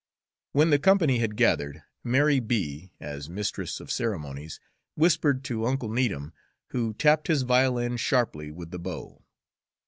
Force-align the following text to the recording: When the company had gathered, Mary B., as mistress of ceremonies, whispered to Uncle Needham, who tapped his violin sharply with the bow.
When 0.53 0.71
the 0.71 0.79
company 0.79 1.19
had 1.19 1.35
gathered, 1.35 1.83
Mary 2.03 2.39
B., 2.39 2.91
as 2.99 3.29
mistress 3.29 3.79
of 3.79 3.91
ceremonies, 3.91 4.59
whispered 4.95 5.43
to 5.43 5.67
Uncle 5.67 5.89
Needham, 5.89 6.33
who 6.69 6.95
tapped 6.95 7.27
his 7.27 7.43
violin 7.43 7.97
sharply 7.97 8.49
with 8.51 8.71
the 8.71 8.79
bow. 8.79 9.23